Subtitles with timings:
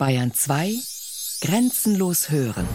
[0.00, 0.76] Bayern 2
[1.42, 2.66] Grenzenlos hören.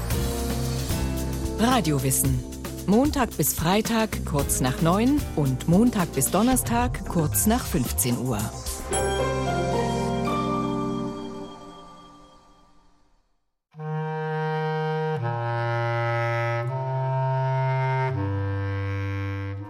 [1.58, 2.40] Radiowissen.
[2.86, 8.38] Montag bis Freitag kurz nach 9 und Montag bis Donnerstag kurz nach 15 Uhr.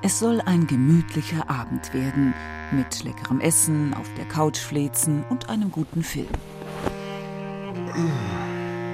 [0.04, 2.34] Es soll ein gemütlicher Abend werden,
[2.72, 6.28] mit leckerem Essen, auf der Couch flezen und einem guten Film.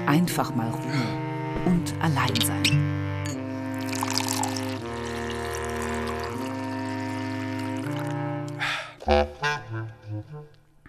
[0.05, 2.91] Einfach mal Ruhe und allein sein.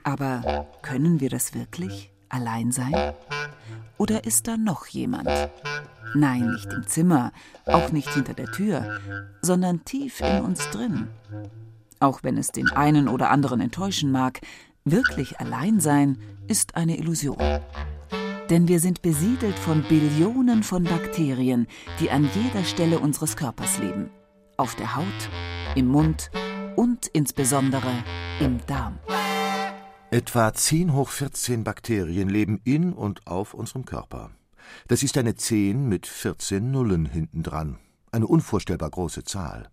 [0.03, 2.11] Aber können wir das wirklich?
[2.29, 3.15] Allein sein?
[3.99, 5.29] Oder ist da noch jemand?
[6.15, 7.33] Nein, nicht im Zimmer,
[7.67, 9.01] auch nicht hinter der Tür,
[9.41, 11.09] sondern tief in uns drin.
[12.01, 14.41] Auch wenn es den einen oder anderen enttäuschen mag,
[14.85, 16.19] wirklich allein sein
[16.49, 17.39] ist eine Illusion.
[18.53, 21.67] Denn wir sind besiedelt von Billionen von Bakterien,
[21.99, 24.11] die an jeder Stelle unseres Körpers leben.
[24.59, 25.31] Auf der Haut,
[25.75, 26.31] im Mund
[26.77, 27.91] und insbesondere
[28.41, 28.99] im Darm.
[30.11, 34.33] Etwa 10 hoch 14 Bakterien leben in und auf unserem Körper.
[34.87, 37.79] Das ist eine 10 mit 14 Nullen hintendran.
[38.11, 39.71] Eine unvorstellbar große Zahl.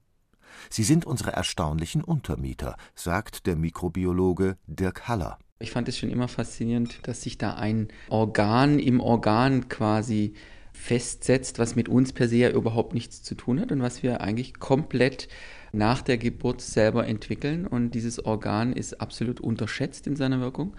[0.70, 5.38] Sie sind unsere erstaunlichen Untermieter, sagt der Mikrobiologe Dirk Haller.
[5.62, 10.34] Ich fand es schon immer faszinierend, dass sich da ein Organ im Organ quasi
[10.72, 14.22] festsetzt, was mit uns per se ja überhaupt nichts zu tun hat und was wir
[14.22, 15.28] eigentlich komplett
[15.74, 17.68] nach der Geburt selber entwickeln.
[17.68, 20.78] Und dieses Organ ist absolut unterschätzt in seiner Wirkung.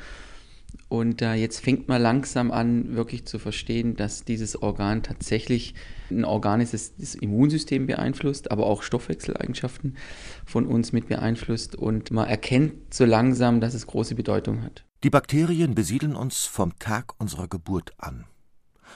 [0.89, 5.75] Und äh, jetzt fängt man langsam an, wirklich zu verstehen, dass dieses Organ tatsächlich
[6.11, 9.97] ein Organ ist, das das Immunsystem beeinflusst, aber auch Stoffwechseleigenschaften
[10.45, 11.77] von uns mit beeinflusst.
[11.77, 14.85] Und man erkennt so langsam, dass es große Bedeutung hat.
[15.05, 18.27] Die Bakterien besiedeln uns vom Tag unserer Geburt an.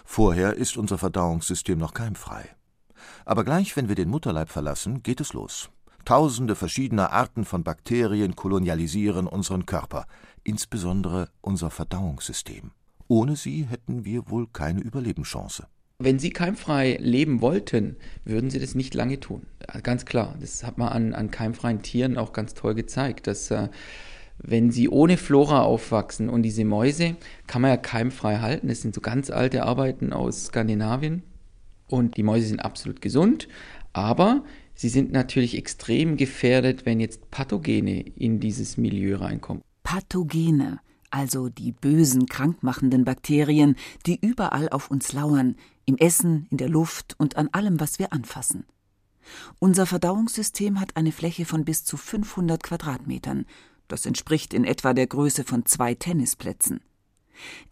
[0.05, 2.49] Vorher ist unser Verdauungssystem noch keimfrei.
[3.25, 5.71] Aber gleich, wenn wir den Mutterleib verlassen, geht es los.
[6.05, 10.07] Tausende verschiedener Arten von Bakterien kolonialisieren unseren Körper,
[10.45, 12.71] insbesondere unser Verdauungssystem.
[13.09, 15.67] Ohne sie hätten wir wohl keine Überlebenschance.
[16.01, 19.47] Wenn Sie keimfrei leben wollten, würden Sie das nicht lange tun.
[19.85, 20.35] Ganz klar.
[20.41, 23.69] Das hat man an, an keimfreien Tieren auch ganz toll gezeigt, dass äh,
[24.39, 27.17] wenn sie ohne Flora aufwachsen und diese Mäuse
[27.47, 28.69] kann man ja keimfrei halten.
[28.69, 31.23] Das sind so ganz alte Arbeiten aus Skandinavien.
[31.87, 33.47] Und die Mäuse sind absolut gesund,
[33.93, 34.43] aber
[34.75, 39.63] sie sind natürlich extrem gefährdet, wenn jetzt Pathogene in dieses Milieu reinkommen.
[39.95, 46.69] Pathogene, also die bösen, krankmachenden Bakterien, die überall auf uns lauern, im Essen, in der
[46.69, 48.67] Luft und an allem, was wir anfassen.
[49.61, 53.47] Unser Verdauungssystem hat eine Fläche von bis zu 500 Quadratmetern.
[53.87, 56.81] Das entspricht in etwa der Größe von zwei Tennisplätzen.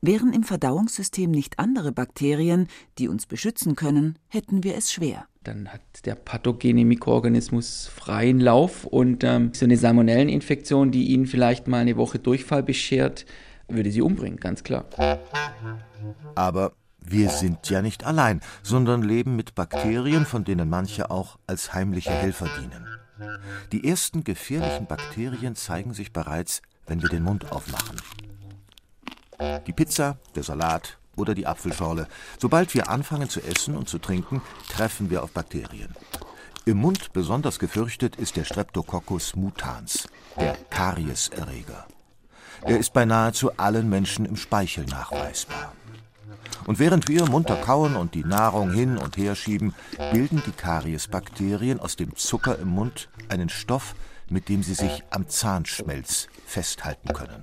[0.00, 2.68] Wären im Verdauungssystem nicht andere Bakterien,
[2.98, 5.26] die uns beschützen können, hätten wir es schwer.
[5.44, 11.66] Dann hat der pathogene Mikroorganismus freien Lauf und ähm, so eine Salmonelleninfektion, die Ihnen vielleicht
[11.66, 13.26] mal eine Woche Durchfall beschert,
[13.66, 14.84] würde Sie umbringen, ganz klar.
[16.36, 21.74] Aber wir sind ja nicht allein, sondern leben mit Bakterien, von denen manche auch als
[21.74, 22.86] heimliche Helfer dienen.
[23.72, 28.00] Die ersten gefährlichen Bakterien zeigen sich bereits, wenn wir den Mund aufmachen.
[29.66, 32.08] Die Pizza, der Salat oder die Apfelschorle.
[32.38, 35.94] Sobald wir anfangen zu essen und zu trinken, treffen wir auf Bakterien.
[36.64, 40.08] Im Mund besonders gefürchtet ist der Streptococcus mutans,
[40.38, 41.86] der Karieserreger.
[42.62, 45.72] Er ist bei nahezu allen Menschen im Speichel nachweisbar.
[46.66, 49.74] Und während wir munter kauen und die Nahrung hin und her schieben,
[50.12, 53.96] bilden die Kariesbakterien aus dem Zucker im Mund einen Stoff,
[54.28, 57.42] mit dem sie sich am Zahnschmelz festhalten können.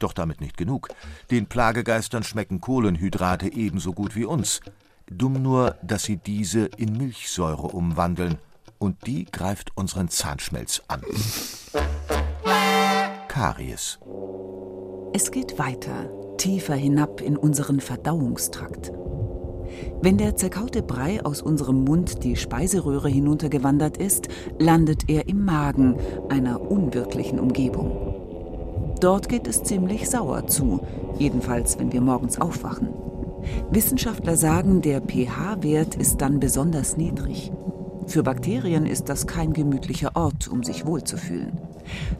[0.00, 0.88] Doch damit nicht genug.
[1.30, 4.60] Den Plagegeistern schmecken Kohlenhydrate ebenso gut wie uns.
[5.08, 8.38] Dumm nur, dass sie diese in Milchsäure umwandeln.
[8.78, 11.02] Und die greift unseren Zahnschmelz an.
[13.28, 13.98] Karies.
[15.12, 18.92] Es geht weiter, tiefer hinab in unseren Verdauungstrakt.
[20.00, 25.96] Wenn der zerkaute Brei aus unserem Mund die Speiseröhre hinuntergewandert ist, landet er im Magen,
[26.28, 28.09] einer unwirklichen Umgebung.
[29.00, 30.86] Dort geht es ziemlich sauer zu,
[31.18, 32.90] jedenfalls wenn wir morgens aufwachen.
[33.70, 37.50] Wissenschaftler sagen, der pH-Wert ist dann besonders niedrig.
[38.06, 41.58] Für Bakterien ist das kein gemütlicher Ort, um sich wohlzufühlen.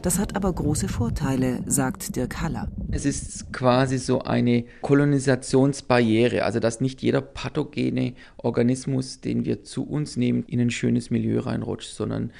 [0.01, 2.69] Das hat aber große Vorteile, sagt Dirk Haller.
[2.91, 9.83] Es ist quasi so eine Kolonisationsbarriere, also dass nicht jeder pathogene Organismus, den wir zu
[9.83, 12.31] uns nehmen, in ein schönes Milieu reinrutscht, sondern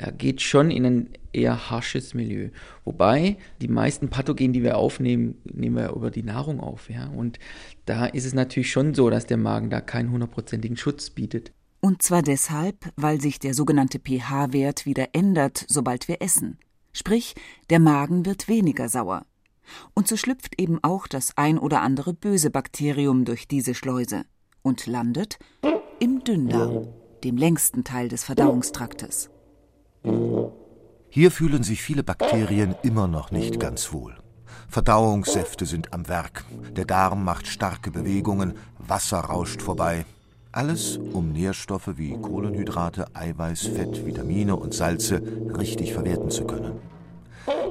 [0.00, 2.48] er geht schon in ein eher harsches Milieu.
[2.86, 6.88] Wobei die meisten Pathogene, die wir aufnehmen, nehmen wir über die Nahrung auf.
[6.88, 7.08] Ja?
[7.08, 7.38] Und
[7.84, 11.52] da ist es natürlich schon so, dass der Magen da keinen hundertprozentigen Schutz bietet.
[11.80, 16.56] Und zwar deshalb, weil sich der sogenannte pH-Wert wieder ändert, sobald wir essen.
[16.94, 17.34] Sprich,
[17.68, 19.26] der Magen wird weniger sauer.
[19.92, 24.24] Und so schlüpft eben auch das ein oder andere böse Bakterium durch diese Schleuse
[24.62, 25.38] und landet
[25.98, 26.88] im Dünndarm,
[27.22, 29.28] dem längsten Teil des Verdauungstraktes.
[30.02, 34.16] Hier fühlen sich viele Bakterien immer noch nicht ganz wohl.
[34.68, 36.44] Verdauungssäfte sind am Werk,
[36.76, 40.06] der Darm macht starke Bewegungen, Wasser rauscht vorbei.
[40.52, 45.22] Alles, um Nährstoffe wie Kohlenhydrate, Eiweiß, Fett, Vitamine und Salze
[45.56, 46.78] richtig verwerten zu können.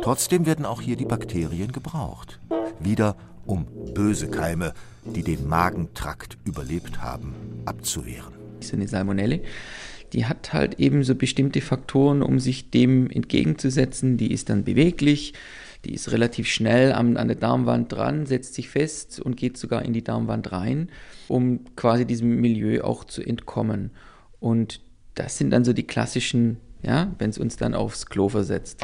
[0.02, 2.40] Trotzdem werden auch hier die Bakterien gebraucht.
[2.80, 3.16] Wieder
[3.46, 4.74] um böse Keime,
[5.04, 7.34] die den Magentrakt überlebt haben,
[7.66, 8.34] abzuwehren.
[8.62, 9.42] So eine Salmonelle
[10.14, 14.18] die hat halt eben so bestimmte Faktoren, um sich dem entgegenzusetzen.
[14.18, 15.34] Die ist dann beweglich,
[15.86, 19.84] die ist relativ schnell an, an der Darmwand dran, setzt sich fest und geht sogar
[19.84, 20.90] in die Darmwand rein,
[21.28, 23.92] um quasi diesem Milieu auch zu entkommen.
[24.40, 24.82] Und
[25.16, 28.82] das sind dann so die klassischen, ja, wenn es uns dann aufs Klo versetzt.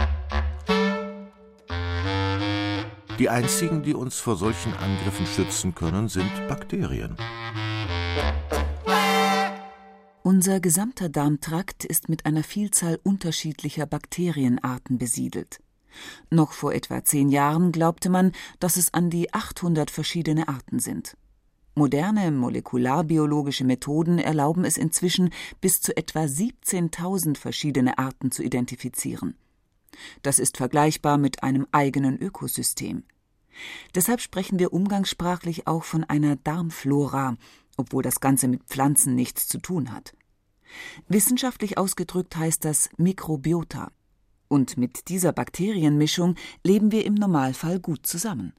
[3.19, 7.15] Die einzigen, die uns vor solchen Angriffen schützen können, sind Bakterien.
[10.35, 15.61] Unser gesamter Darmtrakt ist mit einer Vielzahl unterschiedlicher Bakterienarten besiedelt.
[16.29, 21.15] Noch vor etwa zehn Jahren glaubte man, dass es an die 800 verschiedene Arten sind.
[21.73, 25.29] Moderne molekularbiologische Methoden erlauben es inzwischen,
[25.61, 29.37] bis zu etwa 17.000 verschiedene Arten zu identifizieren.
[30.21, 33.03] Das ist vergleichbar mit einem eigenen Ökosystem.
[33.95, 37.37] Deshalb sprechen wir umgangssprachlich auch von einer Darmflora,
[37.77, 40.13] obwohl das Ganze mit Pflanzen nichts zu tun hat.
[41.07, 43.91] Wissenschaftlich ausgedrückt heißt das Mikrobiota.
[44.47, 48.53] Und mit dieser Bakterienmischung leben wir im Normalfall gut zusammen.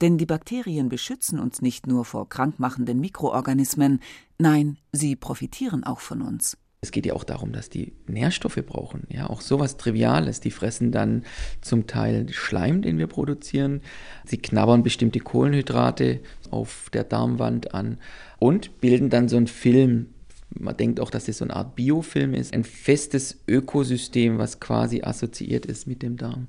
[0.00, 4.00] Denn die Bakterien beschützen uns nicht nur vor krankmachenden Mikroorganismen,
[4.38, 6.56] nein, sie profitieren auch von uns.
[6.84, 9.06] Es geht ja auch darum, dass die Nährstoffe brauchen.
[9.08, 10.40] Ja, auch sowas Triviales.
[10.40, 11.24] Die fressen dann
[11.62, 13.80] zum Teil Schleim, den wir produzieren.
[14.26, 16.20] Sie knabbern bestimmte Kohlenhydrate
[16.50, 17.96] auf der Darmwand an
[18.38, 20.10] und bilden dann so einen Film.
[20.54, 22.54] Man denkt auch, dass das so eine Art Biofilm ist.
[22.54, 26.48] Ein festes Ökosystem, was quasi assoziiert ist mit dem Darm.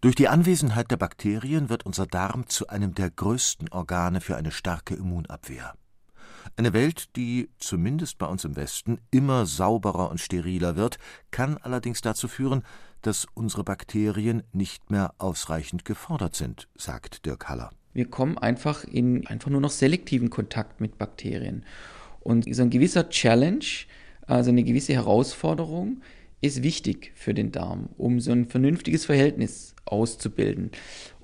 [0.00, 4.50] Durch die Anwesenheit der Bakterien wird unser Darm zu einem der größten Organe für eine
[4.50, 5.74] starke Immunabwehr.
[6.56, 10.98] Eine Welt, die, zumindest bei uns im Westen, immer sauberer und steriler wird,
[11.30, 12.62] kann allerdings dazu führen,
[13.00, 17.70] dass unsere Bakterien nicht mehr ausreichend gefordert sind, sagt Dirk Haller.
[17.92, 21.64] Wir kommen einfach in einfach nur noch selektiven Kontakt mit Bakterien.
[22.24, 23.64] Und so ein gewisser Challenge,
[24.26, 26.00] also eine gewisse Herausforderung,
[26.40, 30.70] ist wichtig für den Darm, um so ein vernünftiges Verhältnis auszubilden.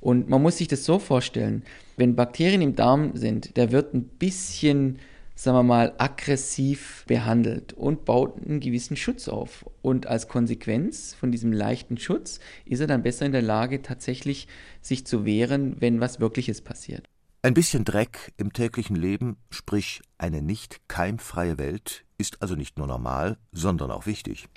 [0.00, 1.64] Und man muss sich das so vorstellen,
[1.96, 4.98] wenn Bakterien im Darm sind, der wird ein bisschen
[5.40, 9.64] sagen wir mal, aggressiv behandelt und baut einen gewissen Schutz auf.
[9.80, 14.48] Und als Konsequenz von diesem leichten Schutz ist er dann besser in der Lage, tatsächlich
[14.82, 17.09] sich zu wehren, wenn was Wirkliches passiert.
[17.42, 22.86] Ein bisschen Dreck im täglichen Leben, sprich eine nicht keimfreie Welt, ist also nicht nur
[22.86, 24.50] normal, sondern auch wichtig.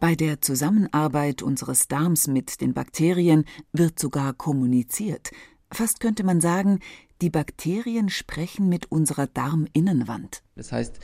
[0.00, 3.44] Bei der Zusammenarbeit unseres Darms mit den Bakterien
[3.74, 5.32] wird sogar kommuniziert.
[5.70, 6.78] Fast könnte man sagen,
[7.20, 10.42] die Bakterien sprechen mit unserer Darminnenwand.
[10.56, 10.98] Das heißt,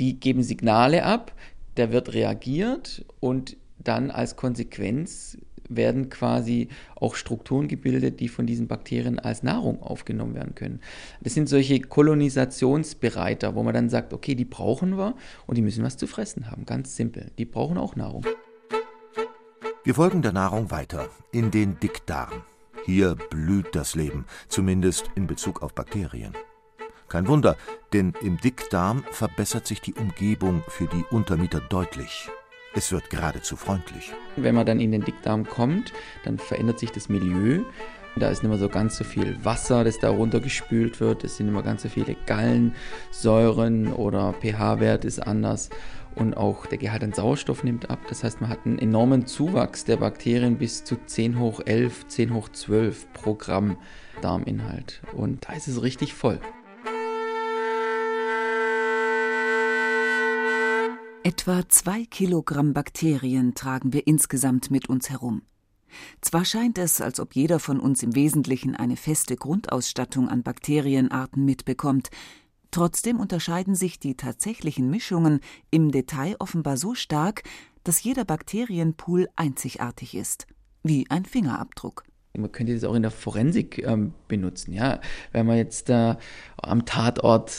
[0.00, 1.32] die geben Signale ab,
[1.76, 5.38] der wird reagiert und dann als Konsequenz
[5.68, 10.80] werden quasi auch Strukturen gebildet, die von diesen Bakterien als Nahrung aufgenommen werden können.
[11.22, 15.14] Das sind solche Kolonisationsbereiter, wo man dann sagt, okay, die brauchen wir
[15.46, 16.66] und die müssen was zu fressen haben.
[16.66, 17.30] Ganz simpel.
[17.38, 18.26] Die brauchen auch Nahrung.
[19.84, 22.42] Wir folgen der Nahrung weiter in den Dickdarm.
[22.86, 26.34] Hier blüht das Leben, zumindest in Bezug auf Bakterien.
[27.14, 27.56] Kein Wunder,
[27.92, 32.28] denn im Dickdarm verbessert sich die Umgebung für die Untermieter deutlich.
[32.74, 34.12] Es wird geradezu freundlich.
[34.34, 35.92] Wenn man dann in den Dickdarm kommt,
[36.24, 37.60] dann verändert sich das Milieu.
[38.16, 41.22] Da ist nicht mehr so ganz so viel Wasser, das da runtergespült wird.
[41.22, 45.70] Es sind immer ganz so viele Gallensäuren oder pH-Wert ist anders.
[46.16, 48.00] Und auch der Gehalt an Sauerstoff nimmt ab.
[48.08, 52.34] Das heißt, man hat einen enormen Zuwachs der Bakterien bis zu 10 hoch 11, 10
[52.34, 53.76] hoch 12 pro Gramm
[54.20, 55.00] Darminhalt.
[55.12, 56.40] Und da ist es richtig voll.
[61.26, 65.40] Etwa zwei Kilogramm Bakterien tragen wir insgesamt mit uns herum.
[66.20, 71.42] Zwar scheint es, als ob jeder von uns im Wesentlichen eine feste Grundausstattung an Bakterienarten
[71.42, 72.10] mitbekommt,
[72.70, 75.40] trotzdem unterscheiden sich die tatsächlichen Mischungen
[75.70, 77.42] im Detail offenbar so stark,
[77.84, 80.46] dass jeder Bakterienpool einzigartig ist,
[80.82, 82.04] wie ein Fingerabdruck.
[82.36, 85.00] Man könnte das auch in der Forensik ähm, benutzen, ja.
[85.30, 86.16] Wenn man jetzt äh,
[86.56, 87.52] am Tatort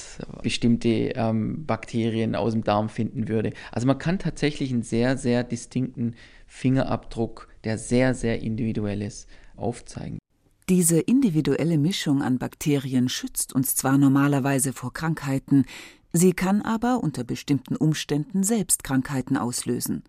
[0.44, 3.54] bestimmte ähm, Bakterien aus dem Darm finden würde.
[3.72, 6.16] Also man kann tatsächlich einen sehr, sehr distinkten
[6.48, 10.20] Fingerabdruck, der sehr, sehr individuell ist, aufzeigen.
[10.68, 15.66] Diese individuelle Mischung an Bakterien schützt uns zwar normalerweise vor Krankheiten,
[16.12, 20.04] sie kann aber unter bestimmten Umständen selbst Krankheiten auslösen,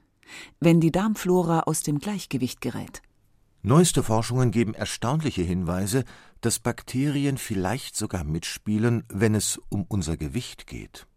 [0.59, 3.03] wenn die Darmflora aus dem Gleichgewicht gerät.
[3.69, 6.05] Neueste Forschungen geben erstaunliche Hinweise,
[6.41, 11.09] dass Bakterien vielleicht sogar mitspielen, wenn es um unser Gewicht geht.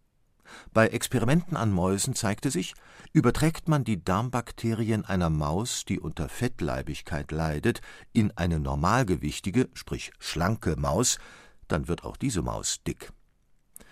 [0.72, 2.74] Bei Experimenten an Mäusen zeigte sich,
[3.12, 10.74] überträgt man die Darmbakterien einer Maus, die unter Fettleibigkeit leidet, in eine normalgewichtige, sprich schlanke
[10.74, 11.20] Maus,
[11.68, 13.12] dann wird auch diese Maus dick.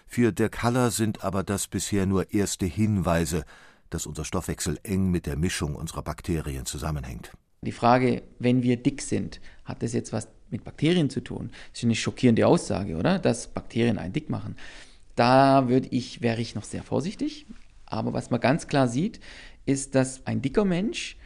[0.04, 3.44] Für Dirk Haller sind aber das bisher nur erste Hinweise,
[3.88, 7.30] dass unser Stoffwechsel eng mit der Mischung unserer Bakterien zusammenhängt.
[7.62, 11.50] Die Frage, wenn wir dick sind, hat das jetzt was mit Bakterien zu tun?
[11.72, 13.18] Das ist eine schockierende Aussage, oder?
[13.18, 14.56] Dass Bakterien einen dick machen.
[15.16, 17.46] Da würde ich, wäre ich noch sehr vorsichtig.
[17.86, 19.20] Aber was man ganz klar sieht,
[19.66, 21.16] ist, dass ein dicker Mensch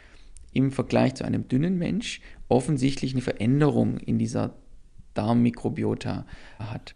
[0.53, 4.55] im Vergleich zu einem dünnen Mensch offensichtlich eine Veränderung in dieser
[5.15, 6.27] Darmmikrobiota
[6.59, 6.95] hat.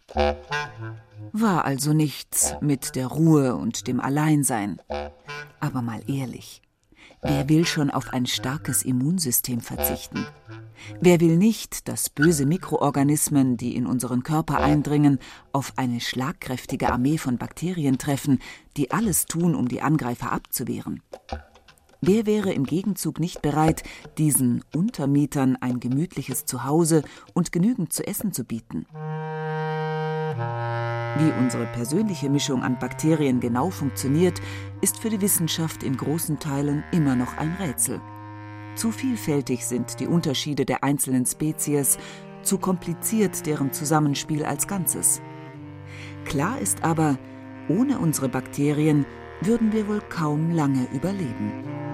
[1.32, 4.80] War also nichts mit der Ruhe und dem Alleinsein.
[5.60, 6.62] Aber mal ehrlich,
[7.28, 10.26] Wer will schon auf ein starkes Immunsystem verzichten?
[11.00, 15.18] Wer will nicht, dass böse Mikroorganismen, die in unseren Körper eindringen,
[15.52, 18.38] auf eine schlagkräftige Armee von Bakterien treffen,
[18.76, 21.02] die alles tun, um die Angreifer abzuwehren?
[22.00, 23.82] Wer wäre im Gegenzug nicht bereit,
[24.18, 27.02] diesen Untermietern ein gemütliches Zuhause
[27.34, 28.86] und genügend zu essen zu bieten?
[31.18, 34.38] Wie unsere persönliche Mischung an Bakterien genau funktioniert,
[34.82, 38.02] ist für die Wissenschaft in großen Teilen immer noch ein Rätsel.
[38.74, 41.96] Zu vielfältig sind die Unterschiede der einzelnen Spezies,
[42.42, 45.22] zu kompliziert deren Zusammenspiel als Ganzes.
[46.26, 47.18] Klar ist aber,
[47.68, 49.06] ohne unsere Bakterien
[49.40, 51.85] würden wir wohl kaum lange überleben.